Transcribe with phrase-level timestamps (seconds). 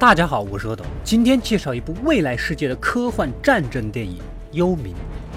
[0.00, 4.16] 大家好，我是阿斗，今天介绍一部未来世界的科幻战争电影
[4.52, 4.86] 《幽冥》。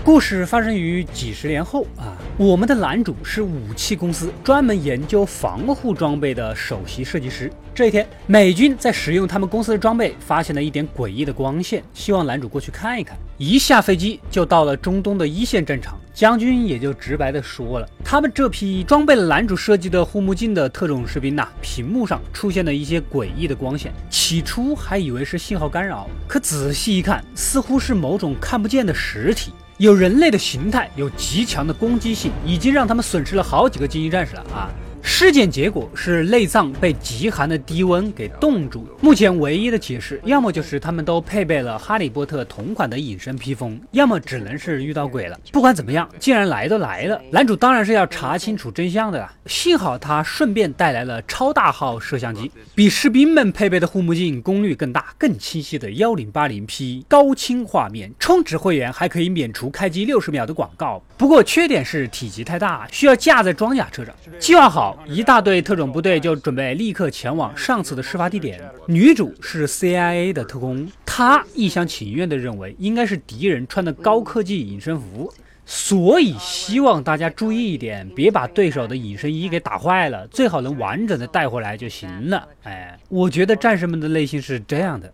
[0.05, 7.51] 故事发生于几十年后啊，我们的男主是武器公司专门研究防护装备的首席设计师。
[7.75, 13.17] 这一天，美军在使用他们公司的装备，发现了一点诡异的光线，希望男主过去看一看。
[13.37, 29.51] 一下飞机就到了中东的一线战场，将军也就直白的说了，他们这批装备了男主设计的护目镜的特种士兵呐，屏幕上出现了一些诡异的光线，起初还以为是信号干扰，可仔细一看，似乎是某种看不见的实体。
[29.77, 34.69] 有人类的形态，有极强的攻击性，已经让他们损失了好几个精英战士了啊！
[35.05, 38.87] 尸检结果是内脏被极寒的低温给冻住。
[39.01, 45.37] 目前唯一的解释，要么就是他们都配备了哈利波特同款的隐身披风，要么只能是遇到鬼了。
[45.51, 49.31] 不管怎么样，既然来都来了，男主当然是要查清楚真相的啦。
[49.45, 58.09] 幸好他顺便带来了超大号摄像机，比士兵们配备的护目镜功率更大、更清晰的幺零八零 P 高清画面。
[58.17, 61.03] 充值会员还可以免除开机六十秒的广告。
[61.17, 64.15] 不过缺点是体积太大，需要架在装甲车上。
[64.39, 64.92] 计划好。
[65.07, 68.61] 一大队特种部队就准备立刻前往上次的事发地点。
[68.87, 75.33] 女主是 CIA 的特工，她一厢情愿地认为应该是敌人穿的高科技隐身服，
[75.65, 82.47] 所以希望大家注意一点，别把对手的隐身衣给打坏了，最好能完整的带回来就行了。
[82.63, 85.13] 哎，我觉得战士们的内心是这样的：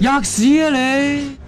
[0.00, 1.43] 吔死你！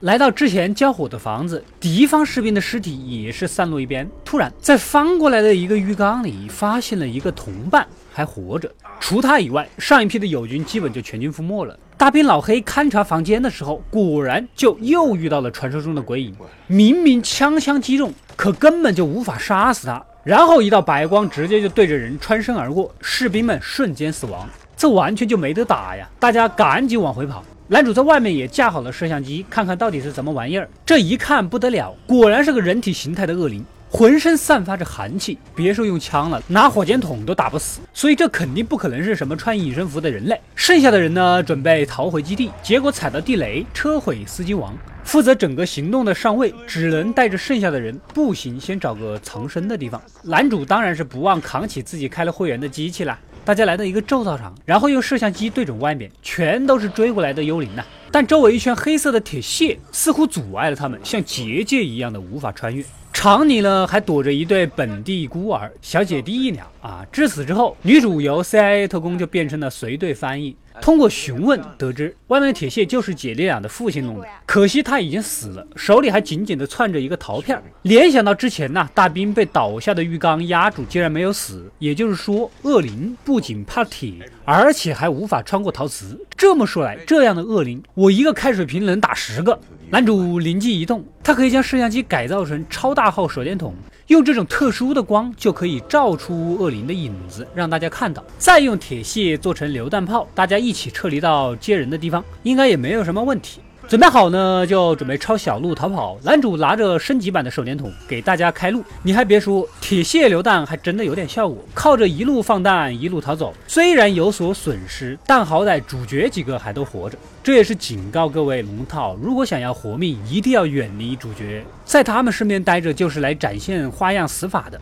[0.00, 4.08] 来到之前交火的房子，敌方士兵的尸体也是散落一边。
[4.24, 8.72] 突然，在翻过来的一个浴缸里，发现了一个同伴还活着。
[9.00, 11.76] 除他以外，上一批的友军基本就全军覆没了。
[11.96, 16.32] 大兵老黑勘察房间的时候，果然就又遇到了传说中的鬼影。
[16.68, 20.00] 明明枪枪击中，可根本就无法杀死他。
[20.22, 24.48] 然后一道白光直接就对着人穿身而过，士兵们瞬间死亡。
[24.76, 26.08] 这完全就没得打呀！
[26.20, 27.42] 大家赶紧往回跑。
[27.70, 30.66] 男主在外面也架好了摄像机，看看到底是什么玩意儿。
[30.86, 37.80] 这一看不得了，果然是个人体形态的恶灵，浑身散发着寒气，别说用枪了，拿火箭筒都打不死。
[37.92, 40.40] 所以这肯定不可能是什么穿隐身服的人类。
[40.54, 44.74] 剩下的人呢，准备逃回基地，结果踩到地雷，车毁司机亡。
[45.04, 50.00] 负责整个行动的上尉只能带着剩下的人步行，先找个藏身的地方。
[50.22, 53.18] 男主当然是不忘扛起自己开了会员的机器了。
[53.48, 57.82] 大家来到一个铸造厂，然后用摄像机对准外面，全都是追过来的幽灵呐。
[58.12, 62.84] 但周围一圈黑色的铁屑似乎阻碍了他们，像结界一样的无法穿越。
[63.10, 67.06] 厂里呢还躲着一对本地孤儿，小姐弟一俩啊。
[67.10, 70.54] 至此之后，女主由 CIA 特工就变成了随队翻译。
[70.80, 74.26] 通过询问得知，外面的铁屑就是姐弟俩的父亲弄的。
[74.46, 77.62] 可惜他已经死了，手里还紧紧地攥着一个陶片。
[77.82, 84.12] 联想到之前呢，大兵被倒下的浴缸压住，竟然没有死，也就是说，恶灵不仅怕铁，
[84.44, 86.18] 而且还无法穿过陶瓷。
[86.36, 89.58] 这么说来，这样的恶灵，我一个开水瓶能打十个。
[89.90, 93.74] 男主灵机一动，他可以将摄像机改造成超大号手电筒。
[94.08, 98.24] 用这种特殊的光就可以照出恶灵的影子，让大家看到。
[98.38, 103.60] 再用铁屑做成榴弹炮，大家一一起撤离到接人的地方，应该也没有什么问题。
[103.88, 106.18] 准备好呢，就准备抄小路逃跑。
[106.22, 108.84] 男主拿着升级版的手电筒给大家开路。
[109.02, 111.56] 你还别说，铁屑榴弹还真的有点效果。
[111.72, 117.16] 靠着一路放弹，一路逃走，虽然有所损失，但好歹主角几个还都活着。
[117.42, 124.78] 这也是警告各位龙套，如果想要活命，一定要远离主角，在他们身边待着就是来展现花样死法的。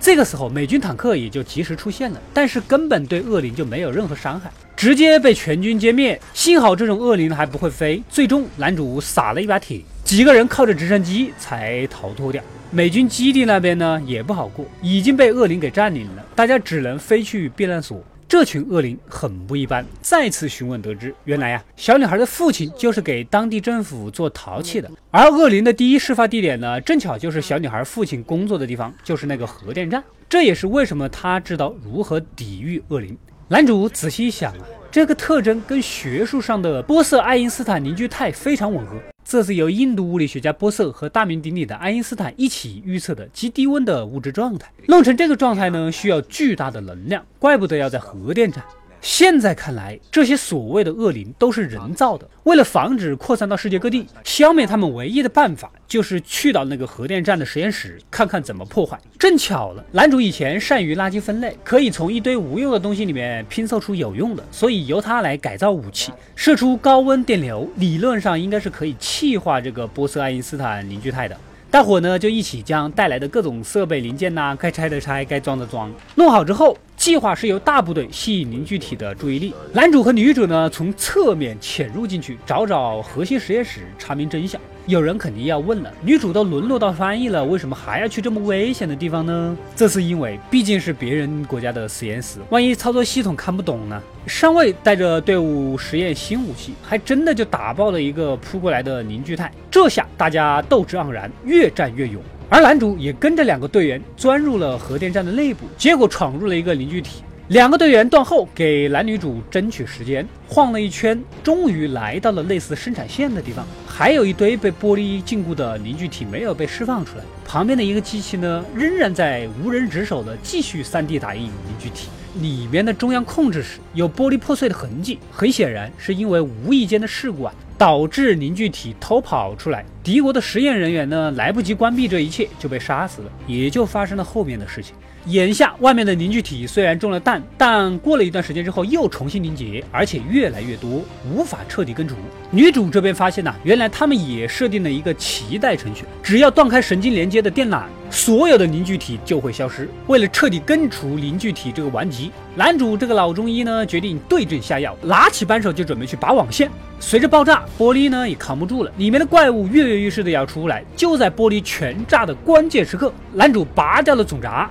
[0.00, 6.18] 这个时候，美军坦克也就及时出现了，但是根本对恶灵就没有任何伤害，直接被全军歼灭。
[6.32, 12.42] 幸好这种恶灵还不会飞，最终男主撒了一把铁，几个人靠着直升机才逃脱掉。
[12.70, 18.02] 美军基地那边呢也不好过，已经被恶灵给占领了，大家只能飞去避难所。
[18.28, 19.82] 这群恶灵很不一般。
[20.02, 30.04] 再次询问得知，原来呀，小女孩的父亲就是给当地政府做陶器的，而恶灵的第一事发地点呢，正巧就是小女孩父亲工作的地方，就是那个核电站。
[30.28, 33.16] 这也是为什么他知道如何抵御恶灵。
[33.48, 34.58] 男主仔细一想啊，
[34.90, 38.96] 这个特征跟学术上的波色爱因斯坦凝聚态非常吻合。
[39.30, 44.72] 这是由印度物理学家波瑟和大名鼎鼎的爱因斯坦一起预测的极低温的物质状态。
[44.86, 48.64] 弄成这个状态呢，需要巨大的能量，怪不得要在核电站。
[49.00, 52.28] 现在看来，这些所谓的恶灵都是人造的。
[52.44, 58.98] 为了防止扩散到世界各地，消灭他们唯一的办法就是去到那个核电站的实验室，看看怎么破坏。
[59.18, 71.36] 正巧了，男主以前善于垃圾分类，可以从一堆无用的东西里面拼凑出有用的，所以由他来改造武器，射出高温电流，理论上应该是可以气化这个波色爱因斯坦凝聚态的。
[71.70, 76.76] 大伙呢就一起将带来的各种设备零件呐，该拆的拆，该装的装，弄好之后。
[76.98, 84.60] 计划是由大部队吸引凝聚体的注意力，男主和女主呢从侧面潜入进去，找找核心实验室，查明真相。
[84.86, 89.56] 有人肯定要问了，女主都沦落到翻译了，为什么还要去这么危险的地方呢？
[89.76, 94.02] 这是因为毕竟是别人国家的实验室，万一操作系统看不懂呢？
[94.26, 99.52] 上尉带着队伍实验新武器，还真的就打爆了一个扑过来的凝聚态。
[99.70, 102.20] 这下大家斗志盎然，越战越勇。
[102.50, 107.22] 而男主也跟着两个队员钻入了核电站的内部，结果闯入了一个凝聚体。
[107.48, 113.66] 两个队员断后，给男女主争取时间，晃了一圈，终于来到了类似生产线的地方。
[113.86, 117.24] 还有一堆被玻璃禁锢的凝聚体没有被释放出来。
[117.46, 122.08] 旁边的一个机器呢，仍然在无人值守的继续 3D 打印凝聚体。
[122.40, 127.54] 里面的中央控制室有玻璃破碎的痕迹，很显然是因为无意间的事故啊。
[127.78, 134.96] 导致凝聚体偷跑出来，敌国的实验人员呢来不及关闭这一切就被杀死了，也就发生了后面的事情。
[135.26, 142.14] 眼下外面的凝聚体虽然中了弹，但过了一段时间之后又重新凝结，而且越来越多，无法彻底根除。
[142.50, 149.86] 女主这边发现呐，原来他们也设定了一个脐带程序，只要断开神经连接的电缆，所有的凝聚体就会消失。
[150.06, 156.70] 为了彻底根除凝聚体这个顽疾，男主这个老中医呢决定对症下药，拿起扳手就准备去拔网线。
[157.00, 160.82] 随着爆炸，玻璃呢也扛不住了，里面的怪物跃跃欲试的要出来。
[160.96, 164.70] 就在玻璃全炸的关键时刻，男主拔掉了总闸。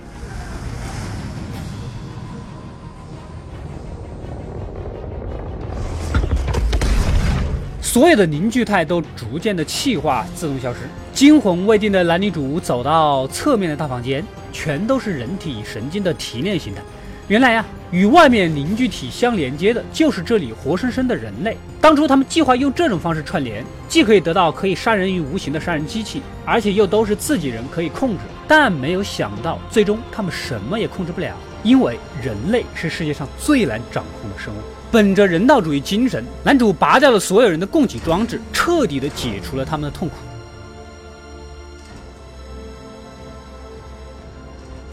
[7.97, 10.81] 所有的凝聚态都逐渐的气化，自动消失。
[11.13, 14.23] 惊魂未定的男女主走到侧面的大房间，
[14.53, 16.81] 全都是人体神经的提炼形态。
[17.27, 21.57] 原来呀，与外面凝聚体相连接的就是这里活生生的人类。
[21.81, 28.19] 当初他们计划用这种方式串联，既可以得到可以杀人于无形的杀人机器，而且又都是自己人可以控制。
[28.47, 34.57] 但没有想到，最终他们什么也控制不了，因为人类是世界上最难掌控的生物。
[34.91, 40.15] 本着人道主义精神，男主拔掉了所有人的供给装置，彻底的解除了他们的痛苦。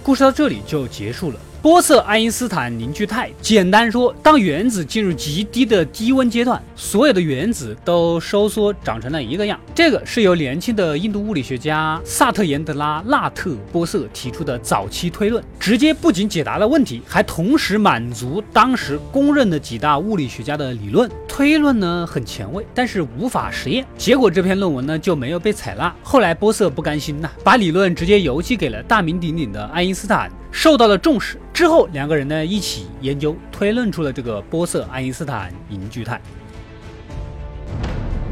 [0.02, 1.38] 故事到这里就结束了。
[1.64, 9.58] 波色爱因斯坦凝聚态，简单说，当原子进入极低的低温阶段，所有的原子都收缩长成了一个样。
[9.74, 21.10] 这个是由年轻的印度物理学家萨特延德拉纳特波色提出的早期推论，直接不仅解答了问题，还同时满足当时公认的几大物理学家的理论。
[21.26, 23.86] 推论呢很前卫，但是无法实验。
[23.96, 25.90] 结果这篇论文呢就没有被采纳。
[26.02, 30.30] 后来波色不甘心呐，把理论直接邮寄给了大名鼎鼎的爱因斯坦。
[30.56, 36.20] 受到了重视之后，两个人呢一起研究推论出了这个波色爱因斯坦凝聚态。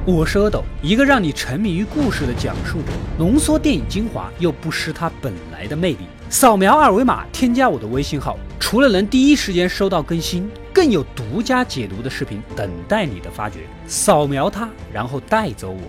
[0.05, 5.99] 我是阿斗，一个让你沉迷于故事的讲述者，浓缩电影精华又不失它本来的魅力。
[6.29, 13.61] 扫描二维码添加我的微信号，除了能第一时间收到更新，更有独家解读的视频等待你的发掘。
[13.87, 15.81] 扫描它，然后带走我。